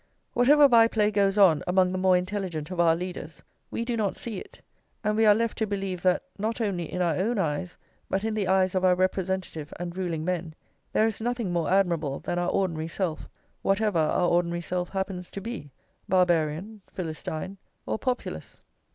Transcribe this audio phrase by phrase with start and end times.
[0.33, 4.15] Whatever by play goes on among the more intelligent of our leaders, we do not
[4.15, 4.59] see it;
[5.03, 7.77] and we are left to believe that, not only in our own eyes,
[8.09, 10.55] but in the eyes of our representative and ruling men,
[10.91, 13.29] there is nothing more admirable than our ordinary self,
[13.61, 15.69] whatever our ordinary self happens to be,
[16.09, 18.59] Barbarian, Philistine, or Populace.